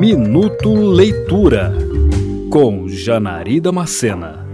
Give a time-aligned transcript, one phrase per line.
[0.00, 1.76] Minuto Leitura
[2.50, 4.46] com Janari Macena.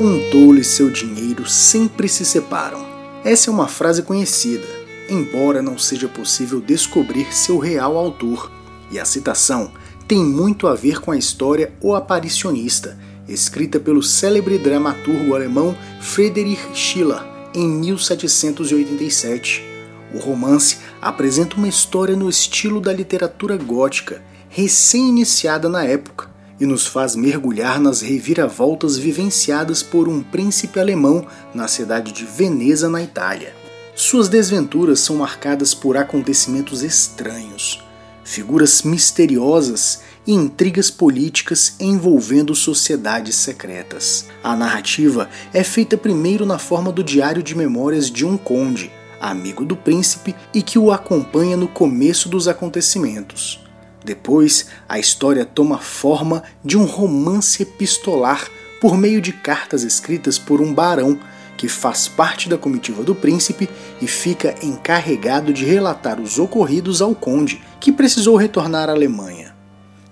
[0.00, 2.84] Um tolo e seu dinheiro sempre se separam.
[3.24, 4.66] Essa é uma frase conhecida,
[5.08, 8.50] embora não seja possível descobrir seu real autor,
[8.90, 9.70] e a citação
[10.08, 12.98] tem muito a ver com a história O Aparicionista,
[13.28, 17.22] escrita pelo célebre dramaturgo alemão Friedrich Schiller
[17.54, 19.73] em 1787
[20.14, 26.86] o romance apresenta uma história no estilo da literatura gótica, recém-iniciada na época, e nos
[26.86, 33.52] faz mergulhar nas reviravoltas vivenciadas por um príncipe alemão na cidade de Veneza, na Itália.
[33.96, 37.82] Suas desventuras são marcadas por acontecimentos estranhos,
[38.22, 44.26] figuras misteriosas e intrigas políticas envolvendo sociedades secretas.
[44.42, 48.92] A narrativa é feita primeiro na forma do diário de memórias de um conde,
[49.30, 53.60] amigo do príncipe e que o acompanha no começo dos acontecimentos.
[54.04, 58.46] Depois, a história toma forma de um romance epistolar
[58.80, 61.18] por meio de cartas escritas por um barão
[61.56, 63.68] que faz parte da comitiva do príncipe
[64.02, 69.54] e fica encarregado de relatar os ocorridos ao conde, que precisou retornar à Alemanha.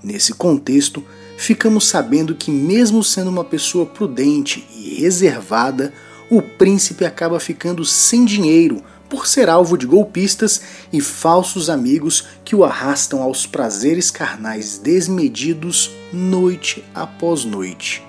[0.02, 1.04] Nesse contexto,
[1.36, 5.92] ficamos sabendo que, mesmo sendo uma pessoa prudente e reservada,
[6.30, 12.56] o príncipe acaba ficando sem dinheiro por ser alvo de golpistas e falsos amigos que
[12.56, 18.02] o arrastam aos prazeres carnais desmedidos noite após noite.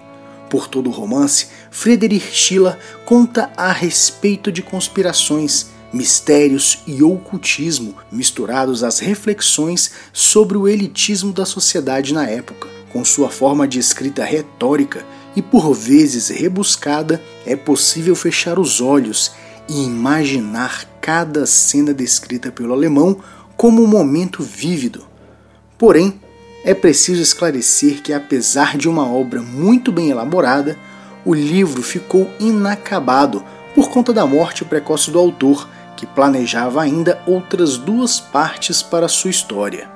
[0.50, 8.82] Por todo o romance, Friedrich Schiller conta a respeito de conspirações, mistérios e ocultismo misturados
[8.82, 12.70] às reflexões sobre o elitismo da sociedade na época.
[12.94, 19.34] Com sua forma de escrita retórica e por vezes rebuscada, é possível fechar os olhos
[19.68, 23.18] e imaginar cada cena descrita pelo alemão
[23.58, 25.06] como um momento vívido.
[25.78, 26.18] Porém,
[26.64, 30.78] é preciso esclarecer que, apesar de uma obra muito bem elaborada,
[31.26, 33.44] o livro ficou inacabado
[33.76, 39.30] por conta da morte precoce do autor, que planejava ainda outras duas partes para sua
[39.30, 39.92] história.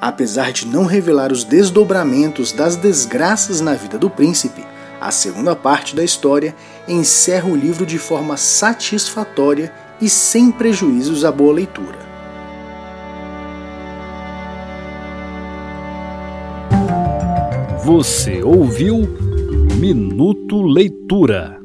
[0.00, 4.64] Apesar de não revelar os desdobramentos das desgraças na vida do príncipe,
[5.00, 6.54] a segunda parte da história
[6.86, 11.98] encerra o livro de forma satisfatória e sem prejuízos à boa leitura.
[17.84, 19.06] Você ouviu
[19.78, 21.63] Minuto Leitura.